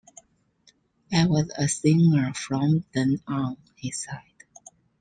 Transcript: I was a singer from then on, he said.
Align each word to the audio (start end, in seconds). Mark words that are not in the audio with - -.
I 1.13 1.27
was 1.27 1.51
a 1.55 1.67
singer 1.67 2.33
from 2.33 2.85
then 2.91 3.21
on, 3.27 3.57
he 3.75 3.91
said. 3.91 4.23